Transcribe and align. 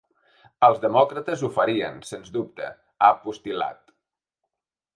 “Els 0.67 0.79
demòcrates 0.85 1.43
ho 1.43 1.49
farien, 1.57 2.01
sens 2.13 2.33
dubte”, 2.39 2.71
ha 3.05 3.11
postil·lat. 3.27 3.97